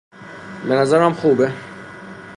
بنظرم 0.65 1.13
خوبه 1.13 1.53